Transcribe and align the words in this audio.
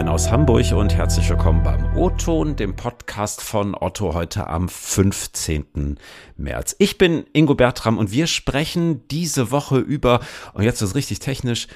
Moin 0.00 0.08
aus 0.08 0.30
Hamburg 0.30 0.72
und 0.72 0.94
herzlich 0.94 1.28
willkommen 1.28 1.62
beim 1.62 1.94
O-Ton, 1.94 2.56
dem 2.56 2.74
Podcast 2.74 3.42
von 3.42 3.74
Otto 3.74 4.14
heute 4.14 4.46
am 4.46 4.66
15. 4.66 5.98
März. 6.38 6.74
Ich 6.78 6.96
bin 6.96 7.26
Ingo 7.34 7.54
Bertram 7.54 7.98
und 7.98 8.10
wir 8.10 8.26
sprechen 8.26 9.06
diese 9.08 9.50
Woche 9.50 9.76
über, 9.76 10.20
und 10.54 10.62
jetzt 10.62 10.80
ist 10.80 10.88
es 10.88 10.94
richtig 10.94 11.18
technisch, 11.18 11.68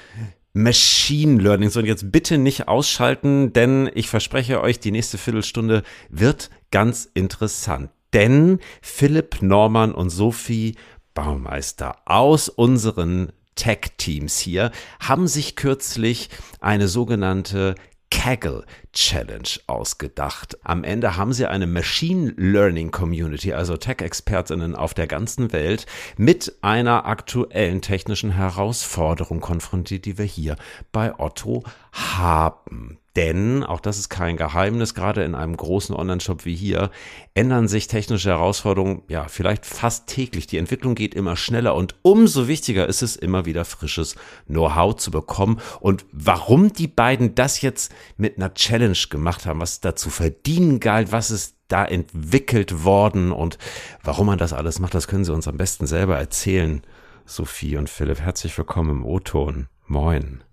Machine 0.53 1.39
Learning. 1.39 1.69
So, 1.69 1.81
und 1.81 1.85
jetzt 1.85 2.11
bitte 2.11 2.39
nicht 2.39 2.67
ausschalten, 2.67 3.53
denn 3.53 3.91
ich 3.93 4.09
verspreche 4.09 4.59
euch, 4.59 4.79
die 4.79 4.89
nächste 4.89 5.19
Viertelstunde 5.19 5.83
wird 6.09 6.49
ganz 6.71 7.07
interessant. 7.13 7.91
Denn 8.11 8.57
Philipp 8.81 9.43
Norman 9.43 9.93
und 9.93 10.09
Sophie 10.09 10.77
Baumeister 11.13 11.97
aus 12.05 12.49
unseren 12.49 13.31
Tech-Teams 13.53 14.39
hier 14.39 14.71
haben 14.99 15.27
sich 15.27 15.55
kürzlich 15.55 16.29
eine 16.59 16.87
sogenannte 16.87 17.75
Kaggle 18.15 18.65
Challenge 18.93 19.49
ausgedacht. 19.67 20.57
Am 20.63 20.85
Ende 20.85 21.17
haben 21.17 21.33
sie 21.33 21.47
eine 21.47 21.67
Machine 21.67 22.33
Learning 22.37 22.89
Community, 22.89 23.53
also 23.53 23.75
Tech-Expertinnen 23.75 24.73
auf 24.73 24.93
der 24.93 25.05
ganzen 25.05 25.51
Welt, 25.51 25.85
mit 26.17 26.55
einer 26.61 27.05
aktuellen 27.05 27.81
technischen 27.81 28.31
Herausforderung 28.31 29.41
konfrontiert, 29.41 30.05
die 30.05 30.17
wir 30.17 30.25
hier 30.25 30.55
bei 30.93 31.13
Otto 31.19 31.65
haben. 31.91 32.97
Denn, 33.15 33.63
auch 33.63 33.79
das 33.79 33.97
ist 33.97 34.09
kein 34.09 34.35
Geheimnis, 34.35 34.93
gerade 34.93 35.23
in 35.23 35.35
einem 35.35 35.55
großen 35.55 35.95
Online-Shop 35.95 36.43
wie 36.43 36.55
hier, 36.55 36.91
ändern 37.33 37.69
sich 37.69 37.87
technische 37.87 38.29
Herausforderungen 38.29 39.03
ja 39.07 39.27
vielleicht 39.29 39.65
fast 39.65 40.07
täglich. 40.07 40.47
Die 40.47 40.57
Entwicklung 40.57 40.95
geht 40.95 41.15
immer 41.15 41.37
schneller 41.37 41.75
und 41.75 41.95
umso 42.01 42.49
wichtiger 42.49 42.87
ist 42.87 43.01
es, 43.01 43.15
immer 43.15 43.45
wieder 43.45 43.63
frisches 43.63 44.15
Know-how 44.47 44.97
zu 44.97 45.11
bekommen. 45.11 45.61
Und 45.79 46.05
warum 46.11 46.73
die 46.73 46.87
beiden 46.87 47.35
das 47.35 47.61
jetzt 47.61 47.93
mit 48.17 48.37
einer 48.37 48.53
Challenge 48.53 48.97
gemacht 49.09 49.45
haben, 49.45 49.61
was 49.61 49.79
dazu 49.79 50.09
verdienen 50.09 50.81
galt, 50.81 51.13
was 51.13 51.31
ist 51.31 51.55
da 51.69 51.85
entwickelt 51.85 52.83
worden 52.83 53.31
und 53.31 53.57
warum 54.03 54.27
man 54.27 54.37
das 54.37 54.53
alles 54.53 54.79
macht, 54.79 54.93
das 54.93 55.07
können 55.07 55.25
sie 55.25 55.33
uns 55.33 55.47
am 55.47 55.57
besten 55.57 55.87
selber 55.87 56.17
erzählen. 56.17 56.81
Sophie 57.25 57.77
und 57.77 57.89
Philipp, 57.89 58.19
herzlich 58.19 58.55
willkommen 58.57 58.89
im 58.91 59.05
O-Ton. 59.05 59.67
Moin. 59.87 60.43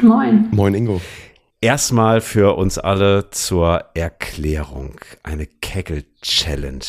Moin. 0.00 0.48
Moin, 0.50 0.74
Ingo. 0.74 1.00
Erstmal 1.62 2.20
für 2.20 2.56
uns 2.56 2.76
alle 2.76 3.30
zur 3.30 3.84
Erklärung. 3.94 4.96
Eine 5.22 5.46
Kegel 5.46 6.02
Challenge. 6.20 6.84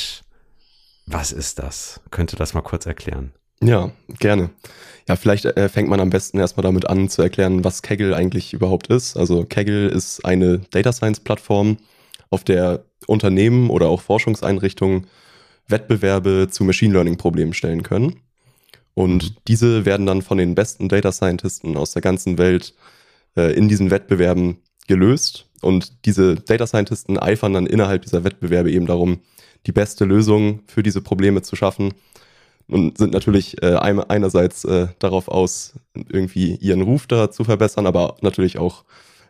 Was 1.05 1.31
ist 1.31 1.59
das? 1.59 2.01
Könnte 2.09 2.35
das 2.37 2.55
mal 2.55 2.61
kurz 2.61 2.87
erklären? 2.87 3.33
Ja, 3.61 3.91
gerne. 4.17 4.49
Ja, 5.07 5.15
vielleicht 5.15 5.45
äh, 5.45 5.69
fängt 5.69 5.89
man 5.89 5.99
am 5.99 6.09
besten 6.09 6.39
erstmal 6.39 6.63
damit 6.63 6.89
an 6.89 7.07
zu 7.07 7.21
erklären, 7.21 7.63
was 7.63 7.83
Kaggle 7.83 8.15
eigentlich 8.15 8.51
überhaupt 8.51 8.87
ist. 8.87 9.15
Also 9.15 9.45
Kaggle 9.45 9.89
ist 9.89 10.25
eine 10.25 10.57
Data 10.71 10.91
Science 10.91 11.19
Plattform, 11.19 11.77
auf 12.31 12.43
der 12.43 12.83
Unternehmen 13.05 13.69
oder 13.69 13.89
auch 13.89 14.01
Forschungseinrichtungen 14.01 15.05
Wettbewerbe 15.67 16.47
zu 16.49 16.63
Machine 16.63 16.93
Learning 16.93 17.17
Problemen 17.17 17.53
stellen 17.53 17.83
können. 17.83 18.21
Und 18.95 19.23
mhm. 19.23 19.35
diese 19.47 19.85
werden 19.85 20.07
dann 20.07 20.23
von 20.23 20.39
den 20.39 20.55
besten 20.55 20.89
Data 20.89 21.11
Scientisten 21.11 21.77
aus 21.77 21.91
der 21.91 22.01
ganzen 22.01 22.39
Welt 22.39 22.73
äh, 23.35 23.53
in 23.53 23.67
diesen 23.67 23.91
Wettbewerben 23.91 24.57
gelöst. 24.87 25.49
Und 25.61 26.05
diese 26.05 26.35
Data 26.35 26.67
Scientisten 26.67 27.17
eifern 27.17 27.53
dann 27.53 27.65
innerhalb 27.65 28.01
dieser 28.03 28.23
Wettbewerbe 28.23 28.71
eben 28.71 28.85
darum, 28.85 29.19
die 29.65 29.71
beste 29.71 30.05
Lösung 30.05 30.61
für 30.67 30.83
diese 30.83 31.01
Probleme 31.01 31.41
zu 31.41 31.55
schaffen 31.55 31.93
und 32.67 32.97
sind 32.97 33.13
natürlich 33.13 33.61
äh, 33.61 33.75
einerseits 33.75 34.65
äh, 34.65 34.87
darauf 34.99 35.27
aus, 35.27 35.73
irgendwie 35.93 36.55
ihren 36.55 36.81
Ruf 36.81 37.07
da 37.07 37.31
zu 37.31 37.43
verbessern, 37.43 37.87
aber 37.87 38.17
natürlich 38.21 38.57
auch 38.57 38.83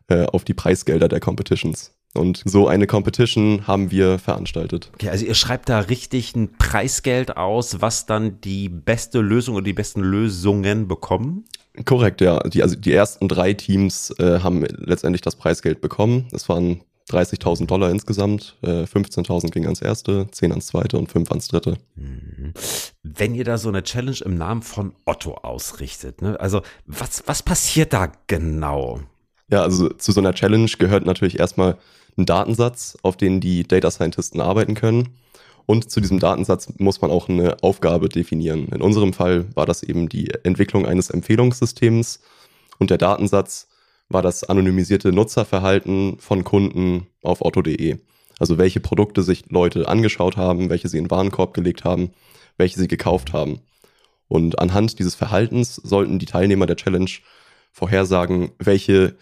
äh, 0.07 0.25
auf 0.25 0.43
die 0.43 0.53
Preisgelder 0.53 1.07
der 1.07 1.19
Competitions. 1.19 1.93
Und 2.15 2.43
so 2.45 2.67
eine 2.67 2.85
Competition 2.85 3.65
haben 3.65 3.89
wir 3.89 4.19
veranstaltet. 4.19 4.91
Okay, 4.93 5.09
also 5.09 5.25
ihr 5.25 5.33
schreibt 5.33 5.69
da 5.69 5.79
richtig 5.79 6.35
ein 6.35 6.53
Preisgeld 6.57 7.37
aus, 7.37 7.81
was 7.81 8.05
dann 8.05 8.39
die 8.41 8.69
beste 8.69 9.19
Lösung 9.19 9.55
oder 9.55 9.63
die 9.63 9.73
besten 9.73 10.01
Lösungen 10.01 10.87
bekommen? 10.87 11.45
Korrekt, 11.85 12.21
ja. 12.21 12.39
Die, 12.41 12.61
also 12.61 12.75
die 12.75 12.93
ersten 12.93 13.27
drei 13.27 13.53
Teams 13.53 14.11
äh, 14.19 14.39
haben 14.39 14.63
letztendlich 14.63 15.21
das 15.21 15.35
Preisgeld 15.35 15.81
bekommen. 15.81 16.27
Es 16.31 16.47
waren 16.47 16.81
30.000 17.09 17.65
Dollar 17.65 17.89
insgesamt. 17.89 18.57
Äh, 18.61 18.83
15.000 18.83 19.49
ging 19.49 19.65
ans 19.65 19.81
erste, 19.81 20.27
10 20.31 20.51
ans 20.51 20.67
zweite 20.67 20.97
und 20.97 21.11
5 21.11 21.29
ans 21.31 21.47
dritte. 21.47 21.77
Mhm. 21.95 22.53
Wenn 23.01 23.35
ihr 23.35 23.43
da 23.43 23.57
so 23.57 23.69
eine 23.69 23.83
Challenge 23.83 24.17
im 24.23 24.37
Namen 24.37 24.61
von 24.61 24.93
Otto 25.05 25.33
ausrichtet, 25.35 26.21
ne? 26.21 26.39
also 26.39 26.61
was, 26.85 27.23
was 27.25 27.41
passiert 27.41 27.93
da 27.93 28.11
genau? 28.27 29.01
Ja, 29.49 29.63
also 29.63 29.89
zu 29.89 30.11
so 30.11 30.19
einer 30.19 30.33
Challenge 30.33 30.69
gehört 30.77 31.05
natürlich 31.05 31.39
erstmal 31.39 31.77
ein 32.17 32.25
Datensatz, 32.25 32.97
auf 33.01 33.17
den 33.17 33.41
die 33.41 33.67
Data 33.67 33.91
Scientisten 33.91 34.39
arbeiten 34.39 34.75
können. 34.75 35.09
Und 35.65 35.89
zu 35.89 36.01
diesem 36.01 36.19
Datensatz 36.19 36.73
muss 36.77 37.01
man 37.01 37.11
auch 37.11 37.29
eine 37.29 37.63
Aufgabe 37.63 38.09
definieren. 38.09 38.67
In 38.67 38.81
unserem 38.81 39.13
Fall 39.13 39.45
war 39.55 39.65
das 39.65 39.83
eben 39.83 40.09
die 40.09 40.29
Entwicklung 40.43 40.85
eines 40.85 41.09
Empfehlungssystems 41.09 42.19
und 42.79 42.89
der 42.89 42.97
Datensatz 42.97 43.67
war 44.09 44.21
das 44.21 44.43
anonymisierte 44.43 45.11
Nutzerverhalten 45.11 46.17
von 46.19 46.43
Kunden 46.43 47.07
auf 47.21 47.41
otto.de. 47.41 47.97
Also 48.39 48.57
welche 48.57 48.79
Produkte 48.79 49.23
sich 49.23 49.45
Leute 49.49 49.87
angeschaut 49.87 50.37
haben, 50.37 50.69
welche 50.69 50.89
sie 50.89 50.97
in 50.97 51.05
den 51.05 51.11
Warenkorb 51.11 51.53
gelegt 51.53 51.83
haben, 51.83 52.11
welche 52.57 52.79
sie 52.79 52.87
gekauft 52.87 53.31
haben. 53.31 53.61
Und 54.27 54.59
anhand 54.59 54.99
dieses 54.99 55.15
Verhaltens 55.15 55.75
sollten 55.75 56.19
die 56.19 56.25
Teilnehmer 56.25 56.65
der 56.65 56.75
Challenge 56.75 57.09
vorhersagen, 57.71 58.51
welche 58.59 59.15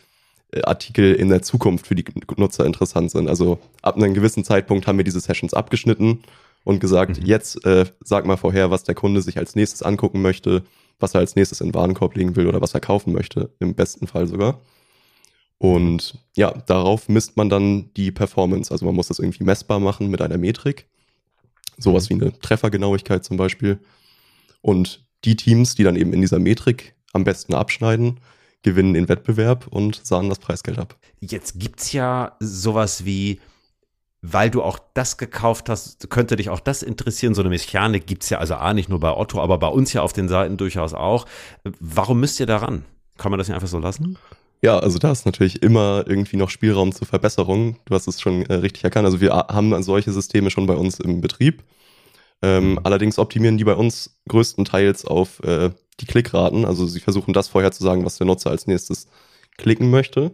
Artikel 0.63 1.13
in 1.13 1.29
der 1.29 1.41
Zukunft 1.41 1.87
für 1.87 1.95
die 1.95 2.05
Nutzer 2.37 2.65
interessant 2.65 3.11
sind. 3.11 3.27
Also 3.29 3.59
ab 3.81 3.95
einem 3.95 4.13
gewissen 4.13 4.43
Zeitpunkt 4.43 4.87
haben 4.87 4.97
wir 4.97 5.05
diese 5.05 5.19
Sessions 5.19 5.53
abgeschnitten 5.53 6.23
und 6.63 6.79
gesagt, 6.79 7.19
mhm. 7.19 7.25
jetzt 7.25 7.65
äh, 7.65 7.85
sag 8.01 8.25
mal 8.25 8.37
vorher, 8.37 8.71
was 8.71 8.83
der 8.83 8.95
Kunde 8.95 9.21
sich 9.21 9.37
als 9.37 9.55
nächstes 9.55 9.81
angucken 9.81 10.21
möchte, 10.21 10.63
was 10.99 11.13
er 11.13 11.21
als 11.21 11.35
nächstes 11.35 11.61
in 11.61 11.69
den 11.69 11.73
Warenkorb 11.73 12.15
legen 12.15 12.35
will 12.35 12.47
oder 12.47 12.61
was 12.61 12.73
er 12.73 12.79
kaufen 12.81 13.13
möchte, 13.13 13.49
im 13.59 13.75
besten 13.75 14.07
Fall 14.07 14.27
sogar. 14.27 14.59
Und 15.57 16.17
ja, 16.35 16.51
darauf 16.65 17.07
misst 17.07 17.37
man 17.37 17.49
dann 17.49 17.93
die 17.93 18.11
Performance. 18.11 18.71
Also 18.71 18.85
man 18.85 18.95
muss 18.95 19.07
das 19.07 19.19
irgendwie 19.19 19.43
messbar 19.43 19.79
machen 19.79 20.09
mit 20.09 20.21
einer 20.21 20.37
Metrik. 20.37 20.87
Sowas 21.77 22.09
mhm. 22.09 22.19
wie 22.19 22.25
eine 22.25 22.39
Treffergenauigkeit 22.39 23.23
zum 23.23 23.37
Beispiel. 23.37 23.79
Und 24.61 25.05
die 25.23 25.35
Teams, 25.35 25.75
die 25.75 25.83
dann 25.83 25.95
eben 25.95 26.13
in 26.13 26.21
dieser 26.21 26.39
Metrik 26.39 26.95
am 27.13 27.23
besten 27.23 27.53
abschneiden, 27.53 28.19
gewinnen 28.63 28.93
den 28.93 29.09
Wettbewerb 29.09 29.67
und 29.67 30.05
sahen 30.05 30.29
das 30.29 30.39
Preisgeld 30.39 30.79
ab. 30.79 30.95
Jetzt 31.19 31.59
gibt's 31.59 31.91
ja 31.91 32.35
sowas 32.39 33.05
wie, 33.05 33.39
weil 34.21 34.49
du 34.49 34.61
auch 34.61 34.79
das 34.93 35.17
gekauft 35.17 35.69
hast, 35.69 36.09
könnte 36.09 36.35
dich 36.35 36.49
auch 36.49 36.59
das 36.59 36.83
interessieren. 36.83 37.33
So 37.33 37.41
eine 37.41 37.49
Mechanik 37.49 38.05
gibt's 38.05 38.29
ja 38.29 38.37
also 38.37 38.55
A, 38.55 38.73
nicht 38.73 38.89
nur 38.89 38.99
bei 38.99 39.15
Otto, 39.15 39.41
aber 39.41 39.57
bei 39.57 39.67
uns 39.67 39.93
ja 39.93 40.01
auf 40.01 40.13
den 40.13 40.27
Seiten 40.27 40.57
durchaus 40.57 40.93
auch. 40.93 41.25
Warum 41.79 42.19
müsst 42.19 42.39
ihr 42.39 42.45
daran? 42.45 42.85
Kann 43.17 43.31
man 43.31 43.37
das 43.37 43.47
nicht 43.47 43.55
einfach 43.55 43.67
so 43.67 43.79
lassen? 43.79 44.17
Ja, 44.63 44.77
also 44.77 44.99
da 44.99 45.11
ist 45.11 45.25
natürlich 45.25 45.63
immer 45.63 46.03
irgendwie 46.05 46.37
noch 46.37 46.51
Spielraum 46.51 46.91
zur 46.91 47.07
Verbesserung. 47.07 47.77
Du 47.85 47.95
hast 47.95 48.07
es 48.07 48.21
schon 48.21 48.45
äh, 48.45 48.53
richtig 48.55 48.83
erkannt. 48.83 49.05
Also 49.05 49.19
wir 49.19 49.31
haben 49.31 49.81
solche 49.81 50.11
Systeme 50.11 50.51
schon 50.51 50.67
bei 50.67 50.75
uns 50.75 50.99
im 50.99 51.19
Betrieb. 51.19 51.63
Ähm, 52.43 52.71
mhm. 52.71 52.79
allerdings 52.83 53.19
optimieren 53.19 53.57
die 53.57 53.63
bei 53.63 53.75
uns 53.75 54.19
größtenteils 54.27 55.05
auf 55.05 55.43
äh, 55.43 55.69
die 55.99 56.05
Klickraten. 56.05 56.65
Also 56.65 56.85
sie 56.85 56.99
versuchen 56.99 57.33
das 57.33 57.47
vorher 57.47 57.71
zu 57.71 57.83
sagen, 57.83 58.05
was 58.05 58.17
der 58.17 58.27
Nutzer 58.27 58.49
als 58.49 58.67
nächstes 58.67 59.07
klicken 59.57 59.89
möchte. 59.89 60.31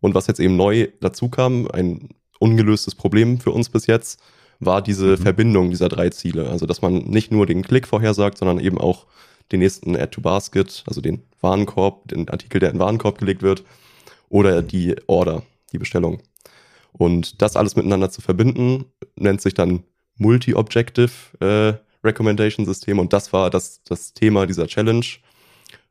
Und 0.00 0.14
was 0.14 0.26
jetzt 0.26 0.40
eben 0.40 0.56
neu 0.56 0.88
dazu 1.00 1.28
kam, 1.28 1.68
ein 1.70 2.08
ungelöstes 2.38 2.94
Problem 2.94 3.38
für 3.38 3.50
uns 3.50 3.68
bis 3.68 3.86
jetzt, 3.86 4.20
war 4.58 4.82
diese 4.82 5.08
mhm. 5.08 5.18
Verbindung 5.18 5.70
dieser 5.70 5.88
drei 5.88 6.10
Ziele. 6.10 6.48
Also 6.48 6.66
dass 6.66 6.82
man 6.82 6.98
nicht 7.04 7.32
nur 7.32 7.46
den 7.46 7.62
Klick 7.62 7.86
vorhersagt, 7.86 8.38
sondern 8.38 8.60
eben 8.60 8.78
auch 8.78 9.06
den 9.52 9.60
nächsten 9.60 9.96
Add 9.96 10.12
to 10.12 10.20
Basket, 10.20 10.84
also 10.86 11.00
den 11.00 11.22
Warenkorb, 11.40 12.08
den 12.08 12.28
Artikel, 12.28 12.60
der 12.60 12.70
in 12.70 12.76
den 12.76 12.80
Warenkorb 12.80 13.18
gelegt 13.18 13.42
wird, 13.42 13.64
oder 14.28 14.62
die 14.62 14.94
Order, 15.06 15.42
die 15.72 15.78
Bestellung. 15.78 16.22
Und 16.92 17.42
das 17.42 17.56
alles 17.56 17.76
miteinander 17.76 18.10
zu 18.10 18.20
verbinden, 18.20 18.84
nennt 19.16 19.40
sich 19.40 19.54
dann 19.54 19.84
Multi-Objective 20.16 21.10
äh, 21.40 21.89
Recommendation 22.04 22.66
System 22.66 22.98
und 22.98 23.12
das 23.12 23.32
war 23.32 23.50
das, 23.50 23.82
das 23.84 24.14
Thema 24.14 24.46
dieser 24.46 24.66
Challenge. 24.66 25.04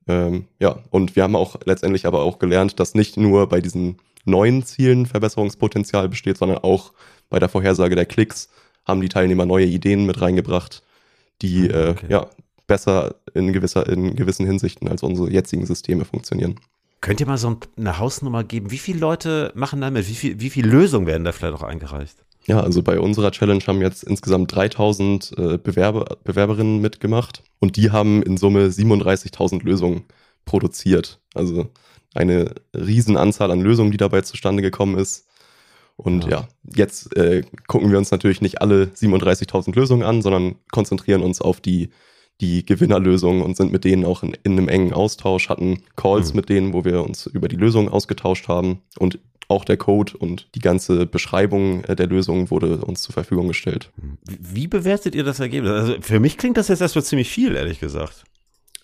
Ähm, 0.07 0.45
ja, 0.59 0.79
und 0.89 1.15
wir 1.15 1.23
haben 1.23 1.35
auch 1.35 1.57
letztendlich 1.65 2.05
aber 2.05 2.21
auch 2.21 2.39
gelernt, 2.39 2.79
dass 2.79 2.95
nicht 2.95 3.17
nur 3.17 3.47
bei 3.47 3.61
diesen 3.61 3.97
neuen 4.25 4.63
Zielen 4.63 5.05
Verbesserungspotenzial 5.05 6.09
besteht, 6.09 6.37
sondern 6.37 6.59
auch 6.59 6.93
bei 7.29 7.39
der 7.39 7.49
Vorhersage 7.49 7.95
der 7.95 8.05
Klicks 8.05 8.49
haben 8.85 9.01
die 9.01 9.09
Teilnehmer 9.09 9.45
neue 9.45 9.65
Ideen 9.65 10.05
mit 10.05 10.21
reingebracht, 10.21 10.83
die 11.41 11.71
ah, 11.71 11.91
okay. 11.91 12.07
äh, 12.07 12.11
ja, 12.11 12.29
besser 12.67 13.15
in, 13.33 13.53
gewisser, 13.53 13.87
in 13.87 14.15
gewissen 14.15 14.45
Hinsichten 14.45 14.87
als 14.87 15.03
unsere 15.03 15.29
jetzigen 15.29 15.65
Systeme 15.65 16.05
funktionieren. 16.05 16.59
Könnt 17.01 17.19
ihr 17.21 17.27
mal 17.27 17.37
so 17.37 17.57
eine 17.77 17.97
Hausnummer 17.97 18.43
geben? 18.43 18.71
Wie 18.71 18.77
viele 18.77 18.99
Leute 18.99 19.51
machen 19.55 19.79
damit? 19.79 20.09
Wie, 20.09 20.15
viel, 20.15 20.39
wie 20.41 20.49
viele 20.49 20.69
Lösungen 20.69 21.07
werden 21.07 21.23
da 21.23 21.31
vielleicht 21.31 21.53
auch 21.53 21.63
eingereicht? 21.63 22.17
Ja, 22.49 22.61
also 22.61 22.81
bei 22.81 22.99
unserer 22.99 23.29
Challenge 23.29 23.63
haben 23.67 23.79
jetzt 23.79 24.03
insgesamt 24.03 24.55
3000 24.55 25.37
äh, 25.37 25.57
Bewerber, 25.59 26.17
Bewerberinnen 26.23 26.81
mitgemacht 26.81 27.43
und 27.59 27.75
die 27.75 27.91
haben 27.91 28.23
in 28.23 28.37
Summe 28.37 28.69
37.000 28.69 29.63
Lösungen 29.63 30.05
produziert. 30.45 31.19
Also 31.35 31.69
eine 32.15 32.55
Riesenanzahl 32.75 33.51
an 33.51 33.61
Lösungen, 33.61 33.91
die 33.91 33.97
dabei 33.97 34.21
zustande 34.21 34.63
gekommen 34.63 34.97
ist. 34.97 35.27
Und 35.95 36.23
ja, 36.23 36.29
ja 36.31 36.47
jetzt 36.75 37.15
äh, 37.15 37.43
gucken 37.67 37.91
wir 37.91 37.99
uns 37.99 38.09
natürlich 38.09 38.41
nicht 38.41 38.63
alle 38.63 38.85
37.000 38.85 39.75
Lösungen 39.75 40.01
an, 40.01 40.23
sondern 40.23 40.55
konzentrieren 40.71 41.21
uns 41.21 41.41
auf 41.41 41.61
die, 41.61 41.91
die 42.41 42.65
Gewinnerlösungen 42.65 43.43
und 43.43 43.57
sind 43.57 43.71
mit 43.71 43.83
denen 43.83 44.05
auch 44.05 44.23
in, 44.23 44.35
in 44.41 44.53
einem 44.53 44.69
engen 44.69 44.93
Austausch, 44.93 45.49
hatten 45.49 45.83
Calls 45.95 46.33
mhm. 46.33 46.37
mit 46.37 46.49
denen, 46.49 46.73
wo 46.73 46.83
wir 46.83 47.03
uns 47.03 47.27
über 47.27 47.47
die 47.47 47.57
Lösungen 47.57 47.89
ausgetauscht 47.89 48.47
haben 48.47 48.81
und 48.97 49.19
auch 49.49 49.65
der 49.65 49.77
Code 49.77 50.15
und 50.17 50.47
die 50.55 50.59
ganze 50.59 51.05
Beschreibung 51.05 51.83
äh, 51.85 51.95
der 51.95 52.07
Lösung 52.07 52.49
wurde 52.51 52.77
uns 52.77 53.01
zur 53.01 53.13
Verfügung 53.13 53.47
gestellt. 53.47 53.91
Wie 54.25 54.67
bewertet 54.67 55.15
ihr 55.15 55.23
das 55.23 55.39
Ergebnis? 55.39 55.71
Also 55.71 55.95
für 56.01 56.19
mich 56.19 56.37
klingt 56.37 56.55
das 56.55 56.69
jetzt 56.69 56.81
erstmal 56.81 57.03
ziemlich 57.03 57.29
viel, 57.29 57.55
ehrlich 57.55 57.79
gesagt. 57.79 58.23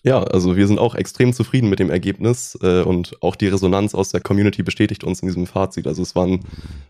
Ja, 0.06 0.22
also 0.22 0.54
wir 0.56 0.68
sind 0.68 0.78
auch 0.78 0.94
extrem 0.94 1.32
zufrieden 1.32 1.68
mit 1.68 1.80
dem 1.80 1.90
Ergebnis 1.90 2.56
äh, 2.62 2.82
und 2.82 3.20
auch 3.22 3.34
die 3.34 3.48
Resonanz 3.48 3.92
aus 3.92 4.10
der 4.10 4.20
Community 4.20 4.62
bestätigt 4.62 5.02
uns 5.02 5.18
in 5.18 5.26
diesem 5.26 5.48
Fazit. 5.48 5.88
Also 5.88 6.00
es 6.00 6.14
waren 6.14 6.44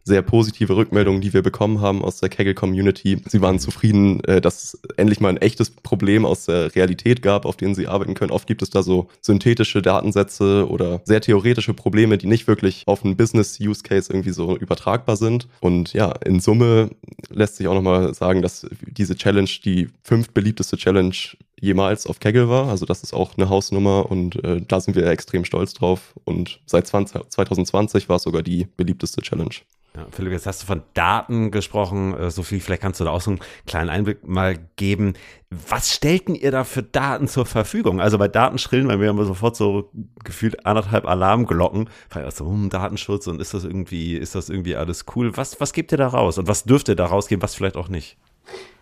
sehr 0.05 0.21
positive 0.21 0.77
Rückmeldungen, 0.77 1.23
die 1.23 1.33
wir 1.33 1.41
bekommen 1.41 1.81
haben 1.81 2.05
aus 2.05 2.21
der 2.21 2.29
Kaggle-Community. 2.29 3.23
Sie 3.27 3.41
waren 3.41 3.59
zufrieden, 3.59 4.23
äh, 4.25 4.43
dass 4.43 4.65
es 4.65 4.81
endlich 4.99 5.19
mal 5.21 5.31
ein 5.31 5.39
echtes 5.39 5.71
Problem 5.71 6.27
aus 6.27 6.45
der 6.45 6.75
Realität 6.75 7.23
gab, 7.23 7.47
auf 7.47 7.57
denen 7.57 7.75
sie 7.75 7.87
arbeiten 7.87 8.13
können. 8.13 8.33
Oft 8.33 8.47
gibt 8.47 8.61
es 8.61 8.69
da 8.69 8.83
so 8.83 9.09
synthetische 9.23 9.81
Datensätze 9.81 10.69
oder 10.69 11.01
sehr 11.05 11.23
theoretische 11.23 11.73
Probleme, 11.73 12.19
die 12.19 12.27
nicht 12.27 12.47
wirklich 12.47 12.83
auf 12.85 13.03
einen 13.03 13.17
Business-Use-Case 13.17 14.13
irgendwie 14.13 14.33
so 14.33 14.59
übertragbar 14.59 15.17
sind. 15.17 15.49
Und 15.61 15.95
ja, 15.95 16.13
in 16.27 16.41
Summe 16.41 16.91
lässt 17.31 17.57
sich 17.57 17.67
auch 17.67 17.75
nochmal 17.75 18.13
sagen, 18.13 18.43
dass 18.43 18.67
diese 18.87 19.17
Challenge 19.17 19.49
die 19.65 19.89
fünft 20.03 20.35
beliebteste 20.35 20.77
Challenge 20.77 21.17
jemals 21.61 22.07
auf 22.07 22.21
Kaggle 22.21 22.49
war. 22.49 22.69
Also 22.69 22.87
das 22.87 23.03
ist 23.03 23.13
auch 23.13 23.37
eine 23.37 23.49
Hausnummer 23.49 24.11
und 24.11 24.43
äh, 24.45 24.61
da 24.67 24.81
sind 24.81 24.95
wir 24.95 25.07
extrem 25.07 25.45
stolz 25.45 25.75
drauf. 25.75 26.15
Und 26.25 26.61
seit 26.67 26.87
20, 26.87 27.31
2020 27.31 28.09
war 28.09 28.17
es 28.17 28.23
sogar 28.23 28.43
die 28.43 28.67
beliebteste 28.77 29.23
Challenge. 29.23 29.55
Ja, 29.97 30.07
Philipp, 30.11 30.33
jetzt 30.33 30.47
hast 30.47 30.63
du 30.63 30.67
von 30.67 30.83
Daten 30.93 31.51
gesprochen, 31.51 32.15
äh, 32.15 32.31
Sophie, 32.31 32.61
vielleicht 32.61 32.83
kannst 32.83 33.01
du 33.01 33.05
da 33.05 33.11
auch 33.11 33.23
so 33.23 33.31
einen 33.31 33.41
kleinen 33.67 33.89
Einblick 33.89 34.29
mal 34.29 34.59
geben. 34.77 35.15
Was 35.49 35.95
stellten 35.95 36.35
ihr 36.35 36.51
da 36.51 36.65
für 36.65 36.83
Daten 36.83 37.29
zur 37.29 37.47
Verfügung? 37.47 38.03
Also 38.03 38.19
bei 38.19 38.29
Daten 38.29 38.59
schrillen 38.59 38.89
bei 38.89 38.99
mir 38.99 39.09
immer 39.09 39.25
sofort 39.25 39.57
so 39.57 39.91
gefühlt 40.23 40.67
anderthalb 40.67 41.07
Alarmglocken. 41.07 41.89
Weil 42.11 42.31
so, 42.31 42.45
hm, 42.47 42.69
Datenschutz 42.69 43.27
und 43.27 43.41
ist 43.41 43.55
das 43.55 43.65
irgendwie, 43.65 44.17
ist 44.17 44.35
das 44.35 44.51
irgendwie 44.51 44.77
alles 44.77 45.07
cool? 45.15 45.35
Was, 45.39 45.61
was 45.63 45.73
gebt 45.73 45.93
ihr 45.93 45.99
da 45.99 46.09
raus? 46.09 46.37
Und 46.37 46.47
was 46.47 46.65
dürft 46.65 46.89
ihr 46.89 46.97
da 46.97 47.07
rausgeben, 47.07 47.43
was 47.43 47.55
vielleicht 47.55 47.79
auch 47.79 47.89
nicht? 47.89 48.19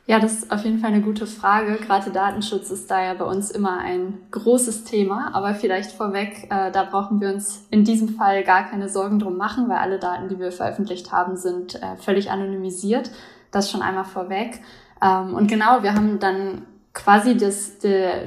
Ja, 0.07 0.19
das 0.19 0.35
ist 0.35 0.53
auf 0.53 0.65
jeden 0.65 0.81
Fall 0.81 0.93
eine 0.93 1.01
gute 1.01 1.27
Frage. 1.27 1.77
Gerade 1.77 2.11
Datenschutz 2.11 2.71
ist 2.71 2.91
da 2.91 3.03
ja 3.03 3.15
bei 3.15 3.25
uns 3.25 3.51
immer 3.51 3.79
ein 3.79 4.19
großes 4.33 4.85
Thema. 4.85 5.31
Aber 5.33 5.55
vielleicht 5.55 5.93
vorweg, 5.93 6.47
äh, 6.51 6.71
da 6.71 6.85
brauchen 6.85 7.23
wir 7.23 7.33
uns 7.33 7.67
in 7.71 7.85
diesem 7.85 8.11
Fall 8.11 8.45
gar 8.45 8.65
keine 8.65 8.91
Sorgen 8.91 9.19
drum 9.19 9.39
machen, 9.39 9.69
weil 9.71 9.79
alle 9.79 9.99
Daten, 9.99 10.29
die 10.29 10.39
wir 10.39 10.53
veröffentlicht 10.53 11.11
haben, 11.11 11.37
sind 11.39 11.77
äh, 11.77 11.97
völlig 11.97 12.31
anonymisiert. 12.31 13.11
Das 13.51 13.71
schon 13.71 13.81
einmal 13.81 14.05
vorweg. 14.05 14.61
Ähm, 15.03 15.33
und 15.33 15.47
genau, 15.47 15.83
wir 15.83 15.95
haben 15.95 16.19
dann 16.19 16.67
quasi 16.93 17.37
das, 17.37 17.79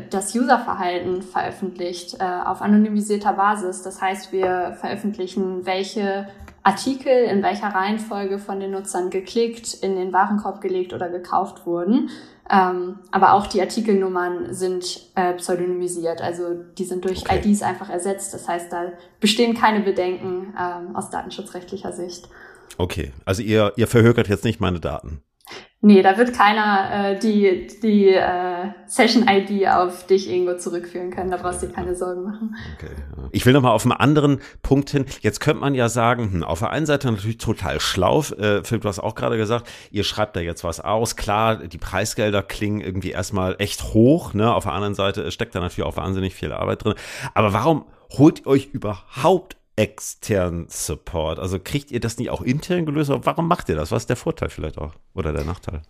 das 0.10 0.36
Userverhalten 0.36 1.22
veröffentlicht 1.22 2.20
äh, 2.20 2.24
auf 2.24 2.62
anonymisierter 2.62 3.34
Basis. 3.34 3.84
Das 3.84 4.02
heißt, 4.02 4.32
wir 4.32 4.76
veröffentlichen, 4.80 5.66
welche 5.66 6.28
Artikel 6.64 7.12
in 7.12 7.44
welcher 7.44 7.68
Reihenfolge 7.68 8.40
von 8.40 8.60
den 8.60 8.72
Nutzern 8.72 9.10
geklickt, 9.10 9.74
in 9.74 9.96
den 9.96 10.12
Warenkorb 10.12 10.62
gelegt 10.62 10.94
oder 10.94 11.10
gekauft 11.10 11.66
wurden. 11.66 12.10
Ähm, 12.50 13.00
aber 13.12 13.34
auch 13.34 13.48
die 13.48 13.62
Artikelnummern 13.62 14.54
sind 14.54 15.02
äh, 15.16 15.34
pseudonymisiert, 15.34 16.22
also 16.22 16.56
die 16.78 16.86
sind 16.86 17.04
durch 17.04 17.24
okay. 17.24 17.42
IDs 17.44 17.62
einfach 17.62 17.90
ersetzt. 17.90 18.34
Das 18.34 18.48
heißt, 18.48 18.72
da 18.72 18.94
bestehen 19.20 19.54
keine 19.54 19.82
Bedenken 19.82 20.54
ähm, 20.58 20.96
aus 20.96 21.10
datenschutzrechtlicher 21.10 21.92
Sicht. 21.92 22.30
Okay, 22.78 23.12
also 23.26 23.42
ihr, 23.42 23.74
ihr 23.76 23.88
verhökert 23.88 24.28
jetzt 24.28 24.44
nicht 24.44 24.62
meine 24.62 24.80
Daten. 24.80 25.22
Nee, 25.80 26.02
da 26.02 26.18
wird 26.18 26.34
keiner 26.34 27.12
äh, 27.12 27.20
die, 27.20 27.68
die 27.84 28.08
äh, 28.10 28.70
Session-ID 28.88 29.68
auf 29.68 30.08
dich 30.08 30.28
irgendwo 30.28 30.58
zurückführen 30.58 31.12
können. 31.12 31.30
Da 31.30 31.38
brauchst 31.38 31.62
du 31.62 31.68
dir 31.68 31.74
keine 31.74 31.94
Sorgen 31.94 32.24
machen. 32.24 32.56
Okay. 32.76 32.92
Ich 33.32 33.46
will 33.46 33.54
nochmal 33.54 33.74
auf 33.74 33.86
einen 33.86 33.92
anderen 33.92 34.42
Punkt 34.64 34.90
hin. 34.90 35.06
Jetzt 35.22 35.40
könnte 35.40 35.62
man 35.62 35.76
ja 35.76 35.88
sagen, 35.88 36.32
hm, 36.32 36.44
auf 36.44 36.60
der 36.60 36.72
einen 36.72 36.88
Seite 36.88 37.12
natürlich 37.12 37.38
total 37.38 37.80
schlau. 37.80 38.22
Äh, 38.22 38.64
Philipp, 38.64 38.82
du 38.82 38.90
hast 38.90 39.00
auch 39.00 39.14
gerade 39.14 39.38
gesagt, 39.38 39.70
ihr 39.92 40.04
schreibt 40.04 40.36
da 40.36 40.40
jetzt 40.40 40.64
was 40.64 40.80
aus. 40.80 41.16
Klar, 41.16 41.58
die 41.58 41.78
Preisgelder 41.78 42.42
klingen 42.42 42.82
irgendwie 42.82 43.12
erstmal 43.12 43.56
echt 43.60 43.94
hoch. 43.94 44.34
Ne? 44.34 44.52
Auf 44.52 44.64
der 44.64 44.74
anderen 44.74 44.96
Seite 44.96 45.30
steckt 45.32 45.54
da 45.54 45.60
natürlich 45.60 45.88
auch 45.88 45.98
wahnsinnig 45.98 46.34
viel 46.34 46.54
Arbeit 46.54 46.86
drin. 46.86 46.96
Aber 47.36 47.54
warum 47.54 47.86
holt 48.18 48.40
ihr 48.40 48.48
euch 48.48 48.70
überhaupt 48.74 49.58
externen 49.78 50.68
Support? 50.70 51.40
Also 51.40 51.60
kriegt 51.64 51.92
ihr 51.92 52.02
das 52.02 52.18
nicht 52.18 52.30
auch 52.30 52.42
intern 52.42 52.86
gelöst? 52.86 53.10
warum 53.10 53.48
macht 53.48 53.70
ihr 53.70 53.76
das? 53.76 53.92
Was 53.92 54.04
ist 54.04 54.10
der 54.10 54.18
Vorteil 54.18 54.50
vielleicht 54.50 54.78
auch 54.78 54.92
oder 55.14 55.32
der 55.32 55.46
Nachteil? 55.46 55.82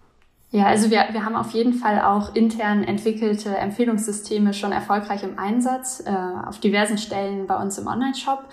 Ja, 0.52 0.68
also 0.68 0.90
wir, 0.92 1.06
wir 1.12 1.26
haben 1.26 1.36
auf 1.36 1.52
jeden 1.52 1.74
Fall 1.74 2.02
auch 2.02 2.34
intern 2.34 2.84
entwickelte 2.84 3.58
Empfehlungssysteme 3.58 4.54
schon 4.54 4.72
erfolgreich 4.72 5.24
im 5.24 5.38
Einsatz 5.38 6.04
äh, 6.06 6.10
auf 6.48 6.60
diversen 6.60 6.98
Stellen 6.98 7.48
bei 7.48 7.62
uns 7.62 7.78
im 7.78 7.88
Online-Shop. 7.88 8.46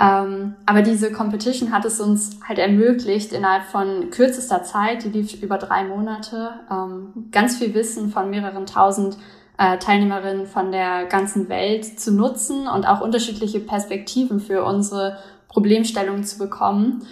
Ähm, 0.00 0.54
aber 0.66 0.82
diese 0.82 1.10
Competition 1.10 1.72
hat 1.72 1.84
es 1.84 2.00
uns 2.00 2.38
halt 2.46 2.58
ermöglicht, 2.58 3.32
innerhalb 3.32 3.64
von 3.64 4.10
kürzester 4.10 4.62
Zeit, 4.62 5.04
die 5.04 5.08
lief 5.08 5.42
über 5.42 5.58
drei 5.58 5.84
Monate, 5.84 6.50
ähm, 6.70 7.28
ganz 7.32 7.56
viel 7.56 7.74
Wissen 7.74 8.10
von 8.10 8.30
mehreren 8.30 8.66
tausend 8.66 9.16
äh, 9.58 9.78
Teilnehmerinnen 9.78 10.46
von 10.46 10.72
der 10.72 11.06
ganzen 11.06 11.48
Welt 11.48 11.98
zu 12.00 12.12
nutzen 12.12 12.66
und 12.68 12.86
auch 12.86 13.00
unterschiedliche 13.00 13.60
Perspektiven 13.60 14.40
für 14.40 14.64
unsere 14.64 15.18
Problemstellungen 15.48 16.24
zu 16.24 16.38
bekommen. 16.38 17.02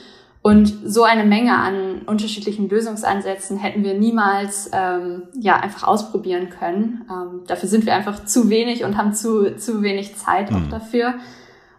Und 0.42 0.72
so 0.84 1.02
eine 1.02 1.24
Menge 1.24 1.56
an 1.56 2.02
unterschiedlichen 2.06 2.68
Lösungsansätzen 2.68 3.56
hätten 3.58 3.82
wir 3.82 3.94
niemals 3.94 4.70
ähm, 4.72 5.24
ja 5.34 5.56
einfach 5.56 5.88
ausprobieren 5.88 6.50
können. 6.50 7.04
Ähm, 7.10 7.40
dafür 7.48 7.68
sind 7.68 7.84
wir 7.84 7.96
einfach 7.96 8.24
zu 8.26 8.48
wenig 8.48 8.84
und 8.84 8.96
haben 8.96 9.12
zu 9.12 9.56
zu 9.56 9.82
wenig 9.82 10.14
Zeit 10.14 10.52
auch 10.52 10.60
mhm. 10.60 10.70
dafür. 10.70 11.14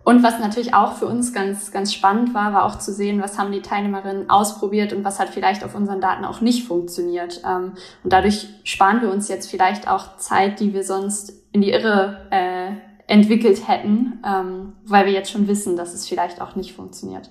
Und 0.08 0.24
was 0.24 0.40
natürlich 0.40 0.74
auch 0.74 0.94
für 0.94 1.06
uns 1.06 1.34
ganz, 1.34 1.74
ganz 1.74 1.94
spannend 1.94 2.34
war, 2.34 2.54
war 2.54 2.64
auch 2.64 2.80
zu 2.80 2.94
sehen, 2.94 3.22
was 3.22 3.38
haben 3.38 3.52
die 3.52 3.62
Teilnehmerinnen 3.62 4.30
ausprobiert 4.30 4.94
und 4.94 5.04
was 5.04 5.20
hat 5.20 5.28
vielleicht 5.28 5.66
auf 5.66 5.76
unseren 5.76 6.00
Daten 6.00 6.24
auch 6.24 6.40
nicht 6.40 6.66
funktioniert. 6.66 7.42
Ähm, 7.46 7.74
und 8.06 8.14
dadurch 8.14 8.48
sparen 8.64 9.02
wir 9.02 9.12
uns 9.12 9.28
jetzt 9.28 9.52
vielleicht 9.52 9.90
auch 9.90 10.16
Zeit, 10.16 10.62
die 10.62 10.74
wir 10.74 10.86
sonst 10.86 11.34
in 11.52 11.60
die 11.60 11.72
Irre 11.72 12.22
äh, 12.32 12.70
entwickelt 13.12 13.68
hätten, 13.68 14.22
ähm, 14.26 14.72
weil 14.86 15.08
wir 15.08 15.12
jetzt 15.12 15.30
schon 15.30 15.50
wissen, 15.50 15.76
dass 15.76 15.94
es 15.94 16.08
vielleicht 16.08 16.40
auch 16.40 16.56
nicht 16.56 16.72
funktioniert. 16.72 17.30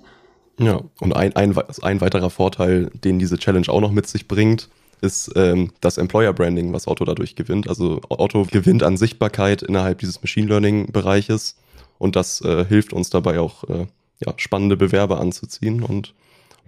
Ja, 0.59 0.81
und 1.01 1.15
ein, 1.15 1.35
ein, 1.35 1.57
ein 1.81 1.99
weiterer 1.99 2.29
Vorteil, 2.29 2.91
den 2.93 3.17
diese 3.17 3.39
Challenge 3.39 3.69
auch 3.69 3.81
noch 3.81 3.91
mit 3.91 4.05
sich 4.05 4.27
bringt, 4.27 4.69
ist 5.01 5.31
ähm, 5.35 5.71
das 5.81 5.97
Employer 5.97 6.31
Branding, 6.31 6.73
was 6.73 6.87
Otto 6.87 7.05
dadurch 7.05 7.35
gewinnt. 7.35 7.67
Also 7.69 8.01
Otto 8.07 8.45
gewinnt 8.51 8.83
an 8.83 8.97
Sichtbarkeit 8.97 9.63
innerhalb 9.63 9.97
dieses 9.97 10.21
Machine 10.21 10.45
Learning 10.45 10.91
Bereiches 10.91 11.55
und 11.97 12.15
das 12.15 12.41
äh, 12.41 12.65
hilft 12.65 12.93
uns 12.93 13.09
dabei 13.09 13.39
auch, 13.39 13.63
äh, 13.65 13.87
ja, 14.19 14.33
spannende 14.37 14.77
Bewerber 14.77 15.19
anzuziehen 15.19 15.83
und 15.83 16.13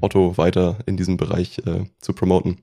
Otto 0.01 0.37
weiter 0.37 0.77
in 0.85 0.97
diesem 0.97 1.17
Bereich 1.17 1.59
äh, 1.65 1.85
zu 1.99 2.13
promoten. 2.13 2.59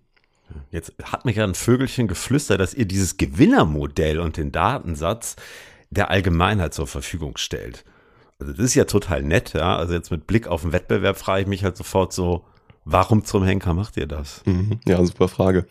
Jetzt 0.70 0.92
hat 1.02 1.24
mich 1.24 1.36
ja 1.36 1.44
ein 1.44 1.54
Vögelchen 1.54 2.06
geflüstert, 2.08 2.60
dass 2.60 2.74
ihr 2.74 2.86
dieses 2.86 3.16
Gewinnermodell 3.16 4.20
und 4.20 4.36
den 4.36 4.52
Datensatz 4.52 5.36
der 5.90 6.10
Allgemeinheit 6.10 6.72
zur 6.72 6.86
Verfügung 6.86 7.36
stellt. 7.36 7.84
Also 8.38 8.52
das 8.52 8.66
ist 8.66 8.74
ja 8.74 8.84
total 8.84 9.22
nett, 9.22 9.54
ja. 9.54 9.76
Also 9.76 9.94
jetzt 9.94 10.10
mit 10.10 10.26
Blick 10.26 10.46
auf 10.46 10.62
den 10.62 10.72
Wettbewerb 10.72 11.16
frage 11.16 11.42
ich 11.42 11.48
mich 11.48 11.64
halt 11.64 11.76
sofort 11.76 12.12
so, 12.12 12.44
warum 12.84 13.24
zum 13.24 13.44
Henker 13.44 13.74
macht 13.74 13.96
ihr 13.96 14.06
das? 14.06 14.42
Mhm. 14.44 14.80
Ja, 14.86 15.04
super 15.04 15.28
Frage. 15.28 15.66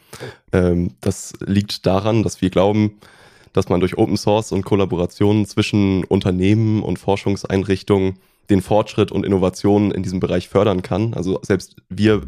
Ähm, 0.52 0.96
das 1.02 1.34
liegt 1.40 1.86
daran, 1.86 2.24
dass 2.24 2.42
wir 2.42 2.50
glauben, 2.50 3.00
dass 3.56 3.70
man 3.70 3.80
durch 3.80 3.98
Open 3.98 4.18
Source 4.18 4.52
und 4.52 4.66
Kollaborationen 4.66 5.46
zwischen 5.46 6.04
Unternehmen 6.04 6.84
und 6.84 7.00
Forschungseinrichtungen 7.00 8.20
den 8.50 8.62
Fortschritt 8.62 9.12
und 9.12 9.26
Innovationen 9.26 9.92
in 9.92 10.04
diesem 10.04 10.20
Bereich 10.20 10.50
fördern 10.50 10.82
kann. 10.82 11.14
Also 11.14 11.40
selbst 11.42 11.78
wir 11.88 12.22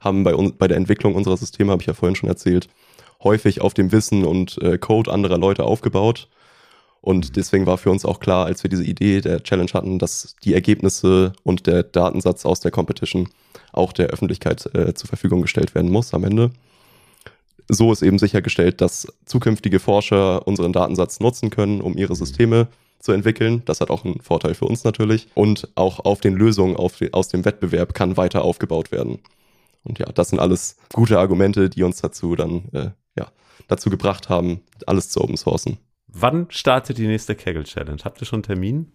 haben 0.00 0.24
bei, 0.24 0.34
uns, 0.34 0.52
bei 0.52 0.68
der 0.68 0.78
Entwicklung 0.78 1.14
unserer 1.14 1.36
Systeme, 1.36 1.70
habe 1.70 1.82
ich 1.82 1.86
ja 1.86 1.92
vorhin 1.92 2.16
schon 2.16 2.30
erzählt, 2.30 2.68
häufig 3.22 3.60
auf 3.60 3.74
dem 3.74 3.92
Wissen 3.92 4.24
und 4.24 4.56
äh, 4.62 4.78
Code 4.78 5.12
anderer 5.12 5.36
Leute 5.36 5.64
aufgebaut. 5.64 6.28
Und 7.02 7.36
deswegen 7.36 7.66
war 7.66 7.76
für 7.76 7.90
uns 7.90 8.06
auch 8.06 8.18
klar, 8.18 8.46
als 8.46 8.62
wir 8.62 8.70
diese 8.70 8.84
Idee 8.84 9.20
der 9.20 9.42
Challenge 9.42 9.70
hatten, 9.72 9.98
dass 9.98 10.34
die 10.44 10.54
Ergebnisse 10.54 11.34
und 11.42 11.66
der 11.66 11.82
Datensatz 11.82 12.46
aus 12.46 12.60
der 12.60 12.70
Competition 12.70 13.28
auch 13.72 13.92
der 13.92 14.08
Öffentlichkeit 14.08 14.68
äh, 14.74 14.94
zur 14.94 15.08
Verfügung 15.08 15.42
gestellt 15.42 15.74
werden 15.74 15.90
muss 15.90 16.14
am 16.14 16.24
Ende 16.24 16.50
so 17.70 17.92
ist 17.92 18.02
eben 18.02 18.18
sichergestellt, 18.18 18.80
dass 18.80 19.06
zukünftige 19.24 19.78
Forscher 19.78 20.46
unseren 20.46 20.72
Datensatz 20.72 21.20
nutzen 21.20 21.50
können, 21.50 21.80
um 21.80 21.96
ihre 21.96 22.14
Systeme 22.14 22.68
zu 22.98 23.12
entwickeln. 23.12 23.62
Das 23.64 23.80
hat 23.80 23.90
auch 23.90 24.04
einen 24.04 24.20
Vorteil 24.20 24.54
für 24.54 24.66
uns 24.66 24.84
natürlich. 24.84 25.28
Und 25.34 25.68
auch 25.74 26.00
auf 26.00 26.20
den 26.20 26.34
Lösungen 26.34 26.76
auf 26.76 26.98
aus 27.12 27.28
dem 27.28 27.44
Wettbewerb 27.44 27.94
kann 27.94 28.16
weiter 28.16 28.42
aufgebaut 28.42 28.92
werden. 28.92 29.20
Und 29.82 29.98
ja, 29.98 30.06
das 30.06 30.28
sind 30.28 30.38
alles 30.38 30.76
gute 30.92 31.18
Argumente, 31.18 31.70
die 31.70 31.82
uns 31.82 32.00
dazu 32.00 32.36
dann 32.36 32.68
äh, 32.72 32.90
ja, 33.16 33.28
dazu 33.68 33.88
gebracht 33.88 34.28
haben, 34.28 34.60
alles 34.86 35.08
zu 35.08 35.22
open 35.22 35.36
sourcen. 35.36 35.78
Wann 36.08 36.46
startet 36.50 36.98
die 36.98 37.06
nächste 37.06 37.34
Kegel 37.34 37.64
Challenge? 37.64 38.02
Habt 38.04 38.20
ihr 38.20 38.26
schon 38.26 38.38
einen 38.38 38.42
Termin? 38.42 38.92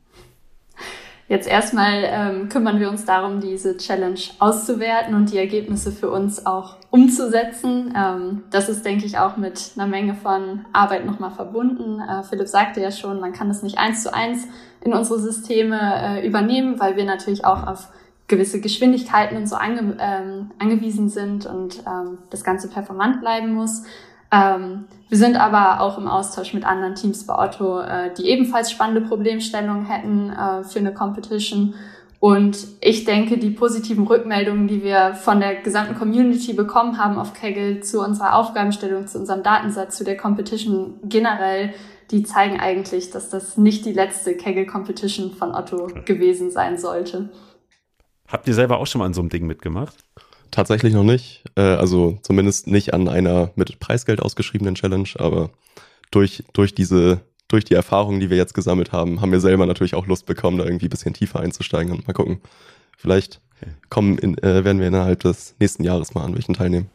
Jetzt 1.27 1.47
erstmal 1.47 2.03
ähm, 2.03 2.49
kümmern 2.49 2.79
wir 2.79 2.87
uns 2.87 3.03
darum, 3.03 3.39
diese 3.39 3.77
Challenge 3.77 4.19
auszuwerten 4.37 5.15
und 5.15 5.31
die 5.31 5.39
Ergebnisse 5.39 5.91
für 5.91 6.11
uns 6.11 6.45
auch 6.45 6.75
umzusetzen. 6.91 7.95
Ähm, 7.97 8.43
das 8.51 8.69
ist, 8.69 8.85
denke 8.85 9.07
ich, 9.07 9.17
auch 9.17 9.35
mit 9.35 9.71
einer 9.75 9.87
Menge 9.87 10.13
von 10.13 10.65
Arbeit 10.71 11.03
nochmal 11.05 11.31
verbunden. 11.31 11.99
Äh, 11.99 12.21
Philipp 12.23 12.47
sagte 12.47 12.79
ja 12.79 12.91
schon, 12.91 13.19
man 13.19 13.33
kann 13.33 13.47
das 13.47 13.63
nicht 13.63 13.79
eins 13.79 14.03
zu 14.03 14.13
eins 14.13 14.47
in 14.81 14.93
unsere 14.93 15.19
Systeme 15.19 15.79
äh, 15.79 16.27
übernehmen, 16.27 16.79
weil 16.79 16.95
wir 16.95 17.05
natürlich 17.05 17.43
auch 17.43 17.65
auf 17.65 17.87
gewisse 18.27 18.61
Geschwindigkeiten 18.61 19.35
und 19.35 19.47
so 19.47 19.55
ange, 19.55 19.97
ähm, 19.99 20.51
angewiesen 20.59 21.09
sind 21.09 21.47
und 21.47 21.83
ähm, 21.87 22.19
das 22.29 22.43
Ganze 22.43 22.69
performant 22.69 23.21
bleiben 23.21 23.53
muss. 23.53 23.83
Ähm, 24.31 24.85
wir 25.09 25.17
sind 25.17 25.37
aber 25.37 25.81
auch 25.81 25.97
im 25.97 26.07
Austausch 26.07 26.53
mit 26.53 26.65
anderen 26.65 26.95
Teams 26.95 27.25
bei 27.25 27.37
Otto, 27.37 27.79
äh, 27.79 28.13
die 28.13 28.27
ebenfalls 28.27 28.71
spannende 28.71 29.01
Problemstellungen 29.01 29.85
hätten 29.85 30.31
äh, 30.31 30.63
für 30.63 30.79
eine 30.79 30.93
Competition. 30.93 31.75
Und 32.19 32.57
ich 32.81 33.05
denke, 33.05 33.37
die 33.37 33.51
positiven 33.51 34.07
Rückmeldungen, 34.07 34.67
die 34.67 34.83
wir 34.83 35.13
von 35.13 35.39
der 35.39 35.55
gesamten 35.55 35.95
Community 35.95 36.53
bekommen 36.53 36.97
haben 36.97 37.19
auf 37.19 37.33
Kaggle 37.33 37.81
zu 37.81 38.01
unserer 38.01 38.35
Aufgabenstellung, 38.35 39.05
zu 39.05 39.19
unserem 39.19 39.43
Datensatz, 39.43 39.97
zu 39.97 40.03
der 40.03 40.17
Competition 40.17 40.99
generell, 41.03 41.73
die 42.11 42.23
zeigen 42.23 42.59
eigentlich, 42.59 43.11
dass 43.11 43.29
das 43.29 43.57
nicht 43.57 43.85
die 43.85 43.93
letzte 43.93 44.35
Kaggle 44.35 44.65
Competition 44.65 45.33
von 45.33 45.53
Otto 45.53 45.87
gewesen 46.05 46.51
sein 46.51 46.77
sollte. 46.77 47.29
Habt 48.27 48.47
ihr 48.47 48.53
selber 48.53 48.79
auch 48.79 48.87
schon 48.87 48.99
mal 48.99 49.05
an 49.05 49.13
so 49.13 49.21
einem 49.21 49.29
Ding 49.29 49.45
mitgemacht? 49.45 50.03
Tatsächlich 50.51 50.93
noch 50.93 51.03
nicht. 51.03 51.43
Äh, 51.55 51.61
also 51.61 52.17
zumindest 52.21 52.67
nicht 52.67 52.93
an 52.93 53.07
einer 53.07 53.51
mit 53.55 53.79
Preisgeld 53.79 54.21
ausgeschriebenen 54.21 54.75
Challenge, 54.75 55.09
aber 55.17 55.49
durch, 56.11 56.43
durch 56.53 56.73
diese, 56.73 57.21
durch 57.47 57.65
die 57.65 57.73
Erfahrungen, 57.73 58.19
die 58.19 58.29
wir 58.29 58.37
jetzt 58.37 58.53
gesammelt 58.53 58.91
haben, 58.91 59.21
haben 59.21 59.31
wir 59.31 59.39
selber 59.39 59.65
natürlich 59.65 59.95
auch 59.95 60.07
Lust 60.07 60.25
bekommen, 60.25 60.57
da 60.57 60.65
irgendwie 60.65 60.87
ein 60.87 60.89
bisschen 60.89 61.13
tiefer 61.13 61.39
einzusteigen 61.39 61.91
und 61.91 62.07
mal 62.07 62.13
gucken. 62.13 62.41
Vielleicht 62.97 63.41
kommen 63.89 64.17
in, 64.17 64.37
äh, 64.39 64.63
werden 64.63 64.79
wir 64.79 64.87
innerhalb 64.87 65.21
des 65.21 65.55
nächsten 65.59 65.83
Jahres 65.83 66.13
mal 66.13 66.23
an 66.23 66.35
welchen 66.35 66.53
teilnehmen. 66.53 66.89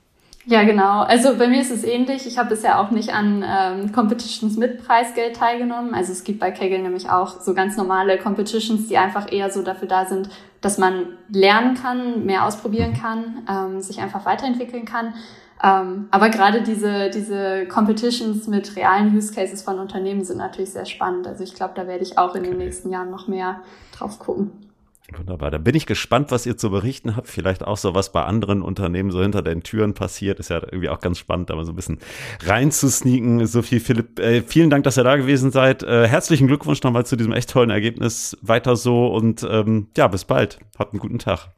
Ja, 0.47 0.65
genau. 0.65 1.03
Also 1.03 1.37
bei 1.37 1.49
mir 1.49 1.61
ist 1.61 1.71
es 1.71 1.85
ähnlich. 1.85 2.27
Ich 2.27 2.39
habe 2.39 2.49
bisher 2.49 2.81
auch 2.81 2.91
nicht 2.91 3.13
an 3.13 3.45
ähm, 3.47 3.93
Competitions 3.93 4.57
mit 4.57 4.85
Preisgeld 4.85 5.37
teilgenommen. 5.37 5.95
Also 5.95 6.13
es 6.13 6.25
gibt 6.25 6.41
bei 6.41 6.51
Kegel 6.51 6.81
nämlich 6.81 7.11
auch 7.11 7.41
so 7.41 7.53
ganz 7.55 7.77
normale 7.77 8.19
Competitions, 8.19 8.89
die 8.89 8.97
einfach 8.97 9.31
eher 9.31 9.51
so 9.51 9.63
dafür 9.63 9.87
da 9.87 10.07
sind, 10.07 10.31
dass 10.61 10.79
man 10.79 11.19
lernen 11.29 11.75
kann, 11.75 12.27
mehr 12.27 12.45
ausprobieren 12.45 12.95
kann, 12.95 13.47
ähm, 13.49 13.81
sich 13.81 14.01
einfach 14.01 14.25
weiterentwickeln 14.25 14.85
kann. 14.85 15.15
Ähm, 15.63 16.09
aber 16.11 16.31
gerade 16.31 16.63
diese, 16.63 17.11
diese 17.11 17.67
Competitions 17.67 18.47
mit 18.47 18.77
realen 18.77 19.15
Use 19.15 19.33
Cases 19.35 19.63
von 19.63 19.79
Unternehmen 19.79 20.25
sind 20.25 20.39
natürlich 20.39 20.73
sehr 20.73 20.87
spannend. 20.87 21.27
Also 21.27 21.45
ich 21.45 21.55
glaube, 21.55 21.75
da 21.77 21.87
werde 21.87 22.03
ich 22.03 22.17
auch 22.17 22.35
in 22.35 22.45
den 22.45 22.59
nächsten 22.59 22.91
Jahren 22.91 23.11
noch 23.11 23.29
mehr 23.29 23.61
drauf 23.93 24.19
gucken. 24.19 24.70
Wunderbar. 25.19 25.51
Da 25.51 25.59
bin 25.59 25.75
ich 25.75 25.87
gespannt, 25.87 26.31
was 26.31 26.47
ihr 26.47 26.57
zu 26.57 26.71
berichten 26.71 27.17
habt. 27.17 27.29
Vielleicht 27.29 27.65
auch 27.65 27.77
so 27.77 27.95
was 27.95 28.13
bei 28.13 28.23
anderen 28.25 28.63
Unternehmen 28.63 29.11
so 29.11 29.23
hinter 29.23 29.43
den 29.43 29.63
Türen 29.63 29.95
passiert. 29.95 30.39
Ist 30.39 30.51
ja 30.51 30.57
irgendwie 30.59 30.89
auch 30.89 31.01
ganz 31.01 31.19
spannend, 31.19 31.51
da 31.51 31.57
mal 31.57 31.65
so 31.65 31.73
ein 31.73 31.77
bisschen 31.77 31.99
reinzusneaken. 32.45 33.47
Sophie, 33.47 33.81
Philipp, 33.81 34.19
äh, 34.19 34.43
vielen 34.43 34.71
Dank, 34.71 34.85
dass 34.85 34.99
ihr 34.99 35.05
da 35.05 35.17
gewesen 35.17 35.51
seid. 35.51 35.83
Äh, 35.83 36.07
herzlichen 36.07 36.47
Glückwunsch 36.47 36.83
nochmal 36.83 37.07
zu 37.07 37.17
diesem 37.17 37.33
echt 37.33 37.51
tollen 37.51 37.71
Ergebnis. 37.71 38.37
Weiter 38.43 38.77
so 38.77 39.09
und 39.09 39.47
ähm, 39.49 39.89
ja, 39.97 40.07
bis 40.09 40.25
bald. 40.25 40.59
Habt 40.79 40.93
einen 40.93 41.01
guten 41.01 41.19
Tag. 41.19 41.49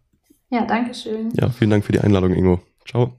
Ja, 0.51 0.67
danke 0.67 0.95
schön. 0.95 1.31
Ja, 1.35 1.49
vielen 1.51 1.71
Dank 1.71 1.85
für 1.85 1.93
die 1.93 2.01
Einladung, 2.01 2.35
Ingo. 2.35 2.61
Ciao. 2.87 3.17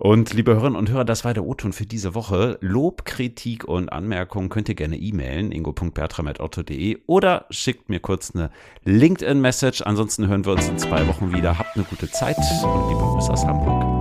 Und 0.00 0.32
liebe 0.32 0.54
Hörerinnen 0.54 0.78
und 0.78 0.88
Hörer, 0.88 1.04
das 1.04 1.26
war 1.26 1.34
der 1.34 1.44
O-Ton 1.44 1.74
für 1.74 1.84
diese 1.84 2.14
Woche. 2.14 2.56
Lob, 2.62 3.04
Kritik 3.04 3.64
und 3.64 3.92
Anmerkungen 3.92 4.48
könnt 4.48 4.70
ihr 4.70 4.74
gerne 4.74 4.96
e-mailen, 4.96 5.52
ingo.bertram.otto.de 5.52 7.00
oder 7.06 7.44
schickt 7.50 7.90
mir 7.90 8.00
kurz 8.00 8.34
eine 8.34 8.50
LinkedIn-Message. 8.84 9.82
Ansonsten 9.82 10.26
hören 10.26 10.46
wir 10.46 10.52
uns 10.52 10.66
in 10.70 10.78
zwei 10.78 11.06
Wochen 11.06 11.34
wieder. 11.34 11.58
Habt 11.58 11.76
eine 11.76 11.84
gute 11.84 12.10
Zeit 12.10 12.38
und 12.38 12.88
liebe 12.88 13.00
Grüße 13.00 13.30
aus 13.30 13.44
Hamburg. 13.44 13.99